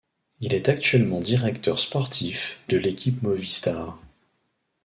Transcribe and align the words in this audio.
Il 0.39 0.55
est 0.55 0.67
actuellement 0.67 1.19
directeur 1.19 1.77
sportif 1.77 2.59
de 2.69 2.77
l'équipe 2.77 3.21
Movistar. 3.21 3.99